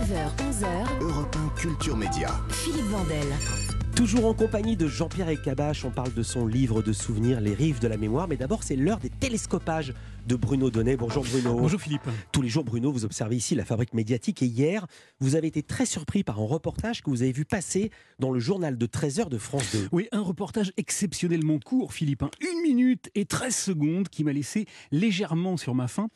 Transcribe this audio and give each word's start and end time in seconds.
9h, 0.00 0.32
11h, 0.38 1.02
Europe 1.02 1.36
1 1.36 1.60
Culture 1.60 1.94
Média. 1.94 2.30
Philippe 2.48 2.86
Vandel. 2.86 3.26
Toujours 3.94 4.24
en 4.24 4.32
compagnie 4.32 4.74
de 4.74 4.88
Jean-Pierre 4.88 5.28
Elkabach, 5.28 5.84
on 5.84 5.90
parle 5.90 6.14
de 6.14 6.22
son 6.22 6.46
livre 6.46 6.80
de 6.80 6.94
souvenirs, 6.94 7.38
Les 7.42 7.52
rives 7.52 7.80
de 7.80 7.88
la 7.88 7.98
mémoire. 7.98 8.26
Mais 8.26 8.36
d'abord, 8.36 8.62
c'est 8.62 8.76
l'heure 8.76 8.96
des 8.96 9.10
télescopages 9.10 9.92
de 10.26 10.36
Bruno 10.36 10.70
Donnet. 10.70 10.96
Bonjour 10.96 11.24
Bruno. 11.24 11.54
Bonjour 11.56 11.80
Philippe. 11.80 12.02
Tous 12.32 12.42
les 12.42 12.48
jours, 12.48 12.64
Bruno, 12.64 12.92
vous 12.92 13.04
observez 13.04 13.36
ici 13.36 13.54
la 13.54 13.64
fabrique 13.64 13.94
médiatique. 13.94 14.42
Et 14.42 14.46
hier, 14.46 14.86
vous 15.20 15.34
avez 15.36 15.48
été 15.48 15.62
très 15.62 15.86
surpris 15.86 16.22
par 16.24 16.38
un 16.40 16.46
reportage 16.46 17.02
que 17.02 17.10
vous 17.10 17.22
avez 17.22 17.32
vu 17.32 17.44
passer 17.44 17.90
dans 18.18 18.30
le 18.30 18.40
journal 18.40 18.78
de 18.78 18.86
13h 18.86 19.28
de 19.28 19.38
France 19.38 19.72
2. 19.72 19.88
Oui, 19.92 20.08
un 20.12 20.20
reportage 20.20 20.72
exceptionnellement 20.76 21.58
court, 21.58 21.92
Philippe. 21.92 22.22
hein. 22.22 22.30
Une 22.40 22.62
minute 22.62 23.10
et 23.14 23.24
13 23.24 23.54
secondes 23.54 24.08
qui 24.08 24.24
m'a 24.24 24.32
laissé 24.32 24.66
légèrement 24.90 25.56
sur 25.56 25.74
ma 25.74 25.88
faim. 25.88 26.08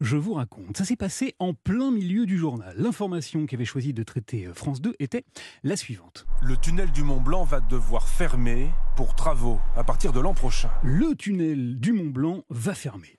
Je 0.00 0.16
vous 0.16 0.34
raconte. 0.34 0.76
Ça 0.76 0.84
s'est 0.84 0.96
passé 0.96 1.34
en 1.38 1.54
plein 1.54 1.90
milieu 1.90 2.26
du 2.26 2.38
journal. 2.38 2.74
L'information 2.78 3.46
qu'avait 3.46 3.64
choisi 3.64 3.92
de 3.92 4.02
traiter 4.02 4.46
euh, 4.46 4.54
France 4.54 4.80
2 4.80 4.94
était 4.98 5.24
la 5.62 5.76
suivante. 5.76 6.26
Le 6.42 6.56
tunnel 6.56 6.90
du 6.92 7.02
Mont 7.02 7.20
Blanc 7.20 7.44
va 7.44 7.60
devoir 7.60 8.08
fermer 8.08 8.70
pour 8.96 9.14
travaux 9.14 9.58
à 9.76 9.84
partir 9.84 10.12
de 10.12 10.20
l'an 10.20 10.34
prochain. 10.34 10.70
Le 10.82 11.14
tunnel 11.14 11.78
du 11.78 11.92
Mont 11.92 12.10
Blanc 12.10 12.44
va 12.50 12.74
fermer. 12.74 13.18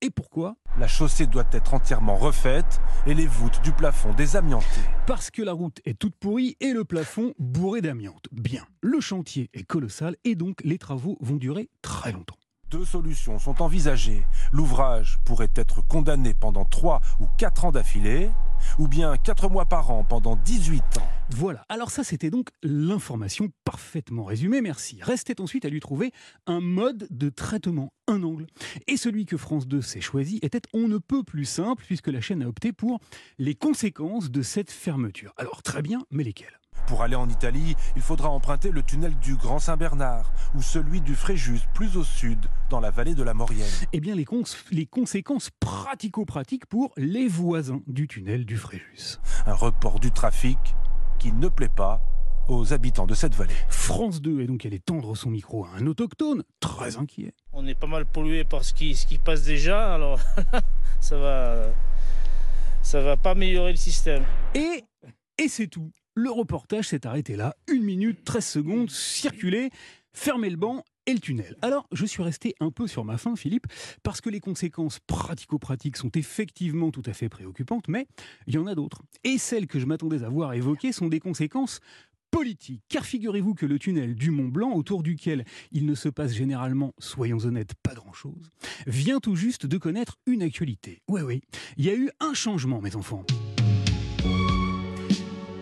Et 0.00 0.10
pourquoi? 0.10 0.54
La 0.78 0.86
chaussée 0.86 1.26
doit 1.26 1.48
être 1.52 1.74
entièrement 1.74 2.16
refaite 2.16 2.80
et 3.06 3.14
les 3.14 3.26
voûtes 3.26 3.60
du 3.62 3.72
plafond 3.72 4.12
désamiantées. 4.12 4.66
Parce 5.06 5.32
que 5.32 5.42
la 5.42 5.52
route 5.52 5.80
est 5.84 5.98
toute 5.98 6.14
pourrie 6.14 6.56
et 6.60 6.72
le 6.72 6.84
plafond 6.84 7.34
bourré 7.40 7.80
d'amiante. 7.80 8.26
Bien. 8.30 8.64
Le 8.80 9.00
chantier 9.00 9.50
est 9.52 9.64
colossal 9.64 10.16
et 10.24 10.36
donc 10.36 10.60
les 10.62 10.78
travaux 10.78 11.18
vont 11.20 11.36
durer 11.36 11.70
très 11.82 12.12
longtemps. 12.12 12.36
Deux 12.70 12.84
solutions 12.84 13.38
sont 13.38 13.62
envisagées. 13.62 14.24
L'ouvrage 14.52 15.18
pourrait 15.24 15.52
être 15.56 15.86
condamné 15.86 16.34
pendant 16.34 16.64
3 16.64 17.00
ou 17.20 17.26
4 17.36 17.66
ans 17.66 17.72
d'affilée, 17.72 18.30
ou 18.78 18.88
bien 18.88 19.16
4 19.16 19.48
mois 19.48 19.66
par 19.66 19.90
an 19.90 20.04
pendant 20.04 20.36
18 20.36 20.98
ans. 20.98 21.08
Voilà, 21.34 21.64
alors 21.68 21.90
ça 21.90 22.04
c'était 22.04 22.30
donc 22.30 22.50
l'information 22.62 23.48
parfaitement 23.64 24.24
résumée, 24.24 24.60
merci. 24.60 24.98
Restait 25.02 25.40
ensuite 25.40 25.64
à 25.64 25.68
lui 25.70 25.80
trouver 25.80 26.12
un 26.46 26.60
mode 26.60 27.06
de 27.10 27.30
traitement, 27.30 27.92
un 28.06 28.22
angle. 28.22 28.46
Et 28.86 28.96
celui 28.96 29.24
que 29.24 29.36
France 29.36 29.66
2 29.66 29.80
s'est 29.82 30.00
choisi 30.00 30.38
était 30.42 30.60
on 30.74 30.88
ne 30.88 30.98
peut 30.98 31.22
plus 31.24 31.44
simple 31.46 31.84
puisque 31.86 32.08
la 32.08 32.20
chaîne 32.20 32.42
a 32.42 32.48
opté 32.48 32.72
pour 32.72 33.00
les 33.38 33.54
conséquences 33.54 34.30
de 34.30 34.42
cette 34.42 34.70
fermeture. 34.70 35.32
Alors 35.38 35.62
très 35.62 35.82
bien, 35.82 36.02
mais 36.10 36.22
lesquelles? 36.22 36.58
Pour 36.86 37.02
aller 37.02 37.14
en 37.14 37.28
Italie, 37.28 37.76
il 37.96 38.02
faudra 38.02 38.28
emprunter 38.28 38.70
le 38.70 38.82
tunnel 38.82 39.16
du 39.20 39.36
Grand 39.36 39.60
Saint-Bernard 39.60 40.32
ou 40.56 40.62
celui 40.62 41.00
du 41.00 41.14
Fréjus 41.14 41.60
plus 41.74 41.96
au 41.96 42.02
sud, 42.04 42.38
dans 42.70 42.80
la 42.80 42.90
vallée 42.90 43.14
de 43.14 43.22
la 43.22 43.34
Maurienne. 43.34 43.70
Eh 43.92 44.00
bien 44.00 44.14
les, 44.16 44.24
cons- 44.24 44.42
les 44.70 44.86
conséquences 44.86 45.50
pratico-pratiques 45.60 46.66
pour 46.66 46.92
les 46.96 47.28
voisins 47.28 47.82
du 47.86 48.08
tunnel 48.08 48.44
du 48.44 48.56
Fréjus. 48.56 49.18
Un 49.46 49.54
report 49.54 50.00
du 50.00 50.10
trafic 50.10 50.58
qui 51.22 51.30
ne 51.30 51.46
plaît 51.46 51.68
pas 51.68 52.02
aux 52.48 52.72
habitants 52.72 53.06
de 53.06 53.14
cette 53.14 53.36
vallée. 53.36 53.54
France 53.68 54.20
2 54.20 54.40
est 54.40 54.46
donc 54.46 54.66
allé 54.66 54.80
tendre 54.80 55.16
son 55.16 55.30
micro 55.30 55.64
à 55.66 55.68
un 55.78 55.86
autochtone, 55.86 56.42
très 56.58 56.96
inquiet. 56.96 57.32
On 57.52 57.64
est 57.68 57.76
pas 57.76 57.86
mal 57.86 58.06
pollué 58.06 58.42
par 58.42 58.64
ce 58.64 58.74
qui, 58.74 58.96
ce 58.96 59.06
qui 59.06 59.18
passe 59.18 59.44
déjà, 59.44 59.94
alors 59.94 60.18
ça 61.00 61.16
va, 61.16 61.66
ça 62.82 63.00
va 63.02 63.16
pas 63.16 63.30
améliorer 63.30 63.70
le 63.70 63.76
système. 63.76 64.24
Et, 64.56 64.82
et 65.38 65.46
c'est 65.46 65.68
tout. 65.68 65.92
Le 66.14 66.32
reportage 66.32 66.88
s'est 66.88 67.06
arrêté 67.06 67.36
là. 67.36 67.54
Une 67.68 67.84
minute, 67.84 68.24
13 68.24 68.44
secondes, 68.44 68.90
circuler, 68.90 69.70
fermer 70.12 70.50
le 70.50 70.56
banc 70.56 70.82
et 71.06 71.12
le 71.12 71.20
tunnel. 71.20 71.56
Alors, 71.62 71.86
je 71.92 72.06
suis 72.06 72.22
resté 72.22 72.54
un 72.60 72.70
peu 72.70 72.86
sur 72.86 73.04
ma 73.04 73.18
faim, 73.18 73.36
Philippe, 73.36 73.66
parce 74.02 74.20
que 74.20 74.30
les 74.30 74.40
conséquences 74.40 74.98
pratico-pratiques 75.06 75.96
sont 75.96 76.10
effectivement 76.14 76.90
tout 76.90 77.02
à 77.06 77.12
fait 77.12 77.28
préoccupantes, 77.28 77.88
mais 77.88 78.06
il 78.46 78.54
y 78.54 78.58
en 78.58 78.66
a 78.66 78.74
d'autres. 78.74 79.02
Et 79.24 79.38
celles 79.38 79.66
que 79.66 79.78
je 79.78 79.86
m'attendais 79.86 80.22
à 80.22 80.28
voir 80.28 80.52
évoquées 80.52 80.92
sont 80.92 81.08
des 81.08 81.20
conséquences 81.20 81.80
politiques. 82.30 82.82
Car 82.88 83.04
figurez-vous 83.04 83.54
que 83.54 83.66
le 83.66 83.78
tunnel 83.78 84.14
du 84.14 84.30
Mont 84.30 84.48
Blanc, 84.48 84.72
autour 84.72 85.02
duquel 85.02 85.44
il 85.70 85.86
ne 85.86 85.94
se 85.94 86.08
passe 86.08 86.32
généralement, 86.32 86.94
soyons 86.98 87.44
honnêtes, 87.44 87.74
pas 87.82 87.94
grand-chose, 87.94 88.50
vient 88.86 89.20
tout 89.20 89.36
juste 89.36 89.66
de 89.66 89.78
connaître 89.78 90.16
une 90.26 90.42
actualité. 90.42 91.02
Oui, 91.08 91.20
oui, 91.20 91.42
il 91.76 91.84
y 91.84 91.90
a 91.90 91.94
eu 91.94 92.10
un 92.20 92.34
changement, 92.34 92.80
mes 92.80 92.96
enfants. 92.96 93.24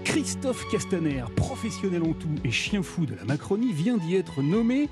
Christophe 0.05 0.65
Castaner, 0.71 1.25
professionnel 1.37 2.03
en 2.03 2.13
tout 2.13 2.35
et 2.45 2.51
chien 2.51 2.83
fou 2.83 3.07
de 3.07 3.15
la 3.15 3.25
Macronie, 3.25 3.73
vient 3.73 3.97
d'y 3.97 4.17
être 4.17 4.43
nommé, 4.43 4.89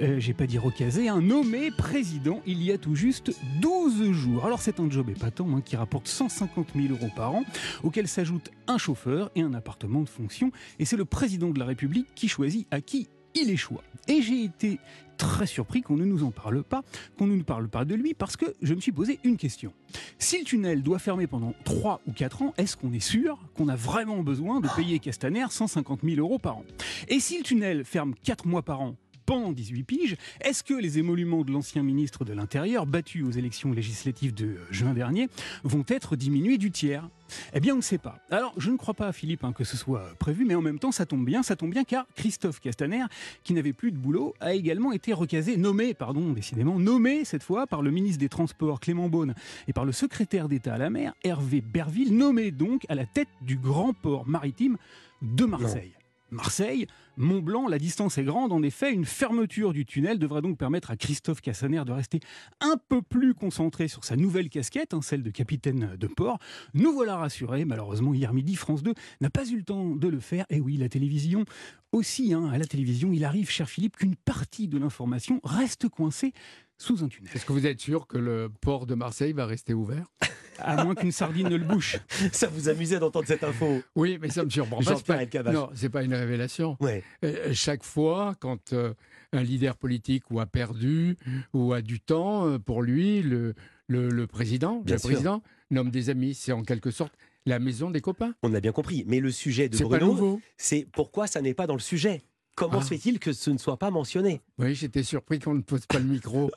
euh, 0.00 0.18
j'ai 0.18 0.32
pas 0.32 0.46
dit 0.46 0.58
recasé, 0.58 1.08
un 1.08 1.20
nommé 1.20 1.70
président 1.70 2.40
il 2.46 2.62
y 2.62 2.72
a 2.72 2.78
tout 2.78 2.94
juste 2.94 3.32
12 3.60 4.12
jours. 4.12 4.46
Alors 4.46 4.60
c'est 4.60 4.80
un 4.80 4.90
job 4.90 5.10
épatant 5.10 5.48
hein, 5.54 5.60
qui 5.60 5.76
rapporte 5.76 6.08
150 6.08 6.68
000 6.74 6.94
euros 6.94 7.10
par 7.14 7.34
an, 7.34 7.44
auquel 7.82 8.08
s'ajoute 8.08 8.50
un 8.66 8.78
chauffeur 8.78 9.30
et 9.34 9.42
un 9.42 9.54
appartement 9.54 10.00
de 10.00 10.08
fonction. 10.08 10.50
Et 10.78 10.84
c'est 10.84 10.96
le 10.96 11.04
président 11.04 11.50
de 11.50 11.58
la 11.58 11.64
République 11.64 12.08
qui 12.14 12.28
choisit 12.28 12.66
à 12.70 12.80
qui 12.80 13.08
il 13.34 13.50
échoue. 13.50 13.78
Et 14.08 14.20
j'ai 14.22 14.44
été 14.44 14.78
très 15.16 15.46
surpris 15.46 15.82
qu'on 15.82 15.96
ne 15.96 16.04
nous 16.04 16.24
en 16.24 16.30
parle 16.30 16.62
pas, 16.62 16.82
qu'on 17.16 17.26
ne 17.26 17.36
nous 17.36 17.44
parle 17.44 17.68
pas 17.68 17.84
de 17.84 17.94
lui, 17.94 18.14
parce 18.14 18.36
que 18.36 18.46
je 18.60 18.74
me 18.74 18.80
suis 18.80 18.92
posé 18.92 19.20
une 19.24 19.36
question. 19.36 19.72
Si 20.18 20.38
le 20.38 20.44
tunnel 20.44 20.82
doit 20.82 20.98
fermer 20.98 21.26
pendant 21.26 21.54
3 21.64 22.00
ou 22.06 22.12
4 22.12 22.42
ans, 22.42 22.54
est-ce 22.58 22.76
qu'on 22.76 22.92
est 22.92 23.00
sûr 23.00 23.38
qu'on 23.54 23.68
a 23.68 23.76
vraiment 23.76 24.22
besoin 24.22 24.60
de 24.60 24.68
payer 24.74 24.98
Castaner 24.98 25.46
150 25.48 26.00
000 26.02 26.16
euros 26.16 26.38
par 26.38 26.58
an? 26.58 26.64
Et 27.08 27.20
si 27.20 27.38
le 27.38 27.44
tunnel 27.44 27.84
ferme 27.84 28.14
4 28.24 28.46
mois 28.46 28.62
par 28.62 28.80
an 28.80 28.96
pendant 29.32 29.52
18 29.52 29.82
piges, 29.84 30.16
est-ce 30.42 30.62
que 30.62 30.74
les 30.74 30.98
émoluments 30.98 31.40
de 31.40 31.52
l'ancien 31.52 31.82
ministre 31.82 32.26
de 32.26 32.34
l'Intérieur, 32.34 32.84
battus 32.84 33.24
aux 33.24 33.30
élections 33.30 33.72
législatives 33.72 34.34
de 34.34 34.44
euh, 34.44 34.66
juin 34.70 34.92
dernier, 34.92 35.30
vont 35.64 35.86
être 35.88 36.16
diminués 36.16 36.58
du 36.58 36.70
tiers? 36.70 37.08
Eh 37.54 37.60
bien, 37.60 37.72
on 37.72 37.78
ne 37.78 37.82
sait 37.82 37.96
pas. 37.96 38.18
Alors, 38.30 38.52
je 38.58 38.70
ne 38.70 38.76
crois 38.76 38.92
pas, 38.92 39.10
Philippe, 39.10 39.42
hein, 39.42 39.54
que 39.54 39.64
ce 39.64 39.78
soit 39.78 40.14
prévu, 40.18 40.44
mais 40.44 40.54
en 40.54 40.60
même 40.60 40.78
temps, 40.78 40.92
ça 40.92 41.06
tombe 41.06 41.24
bien, 41.24 41.42
ça 41.42 41.56
tombe 41.56 41.70
bien, 41.70 41.82
car 41.82 42.04
Christophe 42.14 42.60
Castaner, 42.60 43.04
qui 43.42 43.54
n'avait 43.54 43.72
plus 43.72 43.90
de 43.90 43.96
boulot, 43.96 44.34
a 44.38 44.52
également 44.52 44.92
été 44.92 45.14
recasé, 45.14 45.56
nommé, 45.56 45.94
pardon, 45.94 46.34
décidément, 46.34 46.78
nommé 46.78 47.24
cette 47.24 47.42
fois 47.42 47.66
par 47.66 47.80
le 47.80 47.90
ministre 47.90 48.20
des 48.20 48.28
Transports 48.28 48.80
Clément 48.80 49.08
Beaune 49.08 49.34
et 49.66 49.72
par 49.72 49.86
le 49.86 49.92
secrétaire 49.92 50.50
d'État 50.50 50.74
à 50.74 50.78
la 50.78 50.90
mer, 50.90 51.14
Hervé 51.24 51.62
Berville, 51.62 52.14
nommé 52.14 52.50
donc 52.50 52.84
à 52.90 52.94
la 52.94 53.06
tête 53.06 53.28
du 53.40 53.56
grand 53.56 53.94
port 53.94 54.28
maritime 54.28 54.76
de 55.22 55.46
Marseille. 55.46 55.94
Marseille, 56.32 56.86
Mont-Blanc, 57.18 57.68
la 57.68 57.78
distance 57.78 58.16
est 58.16 58.24
grande. 58.24 58.52
En 58.52 58.62
effet, 58.62 58.92
une 58.92 59.04
fermeture 59.04 59.72
du 59.72 59.84
tunnel 59.84 60.18
devrait 60.18 60.42
donc 60.42 60.56
permettre 60.58 60.90
à 60.90 60.96
Christophe 60.96 61.42
Cassaner 61.42 61.84
de 61.84 61.92
rester 61.92 62.20
un 62.60 62.76
peu 62.88 63.02
plus 63.02 63.34
concentré 63.34 63.86
sur 63.86 64.04
sa 64.04 64.16
nouvelle 64.16 64.48
casquette, 64.48 64.94
hein, 64.94 65.02
celle 65.02 65.22
de 65.22 65.30
capitaine 65.30 65.96
de 65.96 66.06
port. 66.06 66.38
Nous 66.72 66.92
voilà 66.92 67.16
rassurés. 67.16 67.64
Malheureusement, 67.64 68.14
hier 68.14 68.32
midi, 68.32 68.56
France 68.56 68.82
2 68.82 68.94
n'a 69.20 69.30
pas 69.30 69.46
eu 69.46 69.56
le 69.56 69.62
temps 69.62 69.94
de 69.94 70.08
le 70.08 70.20
faire. 70.20 70.46
Et 70.48 70.60
oui, 70.60 70.78
la 70.78 70.88
télévision 70.88 71.44
aussi. 71.92 72.32
hein, 72.32 72.48
à 72.50 72.56
la 72.56 72.64
télévision, 72.64 73.12
il 73.12 73.24
arrive, 73.24 73.50
cher 73.50 73.68
Philippe, 73.68 73.98
qu'une 73.98 74.16
partie 74.16 74.68
de 74.68 74.78
l'information 74.78 75.40
reste 75.44 75.88
coincée 75.88 76.32
sous 76.78 77.04
un 77.04 77.08
tunnel. 77.08 77.30
Est-ce 77.34 77.44
que 77.44 77.52
vous 77.52 77.66
êtes 77.66 77.80
sûr 77.80 78.06
que 78.06 78.18
le 78.18 78.50
port 78.60 78.86
de 78.86 78.94
Marseille 78.94 79.34
va 79.34 79.44
rester 79.44 79.74
ouvert? 79.74 80.06
À 80.58 80.84
moins 80.84 80.94
qu'une 80.94 81.12
sardine 81.12 81.48
ne 81.48 81.56
le 81.56 81.64
bouche. 81.64 81.96
Ça 82.32 82.46
vous 82.48 82.68
amusait 82.68 82.98
d'entendre 82.98 83.26
cette 83.26 83.44
info 83.44 83.82
Oui, 83.96 84.18
mais 84.20 84.28
ça 84.30 84.44
me 84.44 84.50
surprend 84.50 84.80
pas. 84.82 84.96
C'est 84.96 85.04
pas-. 85.42 85.52
Non, 85.52 85.70
c'est 85.74 85.88
pas 85.88 86.02
une 86.02 86.14
révélation. 86.14 86.76
Ouais. 86.80 87.02
Euh, 87.24 87.50
chaque 87.52 87.82
fois, 87.84 88.34
quand 88.40 88.72
euh, 88.72 88.94
un 89.32 89.42
leader 89.42 89.76
politique 89.76 90.30
ou 90.30 90.40
a 90.40 90.46
perdu 90.46 91.16
ou 91.52 91.72
a 91.72 91.80
du 91.82 92.00
temps, 92.00 92.46
euh, 92.46 92.58
pour 92.58 92.82
lui, 92.82 93.22
le, 93.22 93.54
le, 93.86 94.08
le 94.10 94.26
président, 94.26 94.80
Bien 94.84 94.96
le 94.96 95.00
sûr. 95.00 95.08
président 95.10 95.42
nomme 95.70 95.90
des 95.90 96.10
amis. 96.10 96.34
C'est 96.34 96.52
en 96.52 96.62
quelque 96.62 96.90
sorte 96.90 97.14
la 97.46 97.58
maison 97.58 97.90
des 97.90 98.00
copains. 98.00 98.34
On 98.42 98.54
a 98.54 98.60
bien 98.60 98.72
compris. 98.72 99.04
Mais 99.06 99.20
le 99.20 99.30
sujet 99.30 99.68
de 99.68 99.76
Bruno, 99.78 100.40
c'est 100.56 100.86
pourquoi 100.92 101.26
ça 101.26 101.40
n'est 101.40 101.54
pas 101.54 101.66
dans 101.66 101.74
le 101.74 101.80
sujet? 101.80 102.22
Comment 102.54 102.78
Ah. 102.80 102.82
se 102.82 102.88
fait-il 102.88 103.18
que 103.18 103.32
ce 103.32 103.50
ne 103.50 103.56
soit 103.58 103.78
pas 103.78 103.90
mentionné? 103.90 104.42
Oui, 104.58 104.74
j'étais 104.74 105.02
surpris 105.02 105.38
qu'on 105.38 105.54
ne 105.54 105.62
pose 105.62 105.86
pas 105.86 105.98
le 105.98 106.04
micro 106.04 106.50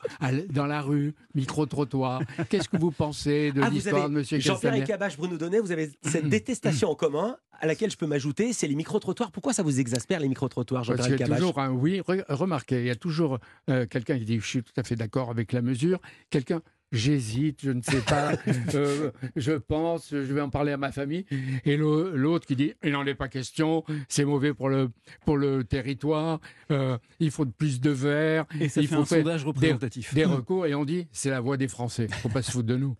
dans 0.50 0.66
la 0.66 0.82
rue, 0.82 1.14
micro-trottoir. 1.34 2.20
Qu'est-ce 2.50 2.68
que 2.68 2.76
vous 2.76 2.90
pensez 2.90 3.50
de 3.52 3.62
Ah, 3.62 3.70
l'histoire 3.70 4.08
de 4.10 4.18
M. 4.18 4.22
Jean-Pierre 4.24 4.54
Castaner? 4.54 4.78
Elkabbach, 4.80 5.16
Bruno 5.16 5.36
Donnet, 5.38 5.60
vous 5.60 5.72
avez 5.72 5.90
cette 6.02 6.28
détestation 6.28 6.90
en 6.90 6.94
commun 6.94 7.36
à 7.58 7.66
laquelle 7.66 7.90
je 7.90 7.96
peux 7.96 8.06
m'ajouter, 8.06 8.52
c'est 8.52 8.68
les 8.68 8.74
micro-trottoirs. 8.74 9.30
Pourquoi 9.32 9.54
ça 9.54 9.62
vous 9.62 9.80
exaspère 9.80 10.20
les 10.20 10.28
micro-trottoirs, 10.28 10.84
Parce 10.84 10.98
Jean-Pierre 10.98 11.16
qu'il 11.16 11.28
y 11.28 11.32
a 11.32 11.36
toujours 11.36 11.58
un 11.58 11.70
oui. 11.70 12.00
Re- 12.00 12.24
Remarquez, 12.28 12.80
il 12.80 12.86
y 12.86 12.90
a 12.90 12.96
toujours 12.96 13.38
euh, 13.70 13.86
quelqu'un 13.86 14.18
qui 14.18 14.26
dit 14.26 14.38
je 14.38 14.46
suis 14.46 14.62
tout 14.62 14.74
à 14.76 14.82
fait 14.82 14.96
d'accord 14.96 15.30
avec 15.30 15.52
la 15.52 15.62
mesure. 15.62 15.98
Quelqu'un 16.28 16.60
j'hésite, 16.92 17.60
je 17.62 17.70
ne 17.70 17.80
sais 17.82 18.00
pas, 18.00 18.32
euh, 18.74 19.10
je 19.34 19.52
pense, 19.52 20.10
je 20.10 20.16
vais 20.18 20.40
en 20.40 20.50
parler 20.50 20.72
à 20.72 20.76
ma 20.76 20.92
famille. 20.92 21.24
Et 21.64 21.76
l'au- 21.76 22.10
l'autre 22.10 22.46
qui 22.46 22.54
dit 22.56 22.72
il 22.84 22.92
n'en 22.92 23.04
est 23.06 23.14
pas 23.14 23.28
question, 23.28 23.84
c'est 24.08 24.24
mauvais 24.24 24.54
pour 24.54 24.68
le 24.68 24.90
pour 25.24 25.36
le 25.36 25.64
territoire, 25.64 26.40
euh, 26.70 26.96
il 27.20 27.30
faut 27.30 27.46
plus 27.46 27.80
de 27.80 27.90
verre, 27.90 28.44
Et 28.60 28.68
ça 28.68 28.80
il 28.80 28.88
fait 28.88 28.94
faut 28.94 29.02
un 29.02 29.04
faire 29.04 29.18
sondage 29.18 29.44
représentatif. 29.44 30.14
des 30.14 30.24
recours. 30.24 30.66
Et 30.66 30.74
on 30.74 30.84
dit 30.84 31.06
c'est 31.12 31.30
la 31.30 31.40
voix 31.40 31.56
des 31.56 31.68
Français. 31.68 32.06
Faut 32.22 32.28
pas 32.28 32.42
se 32.42 32.50
foutre 32.50 32.66
de 32.66 32.76
nous. 32.76 32.94